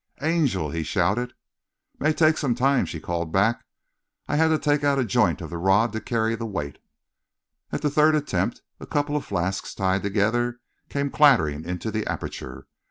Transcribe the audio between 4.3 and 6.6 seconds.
had to take out a joint of the rod to carry the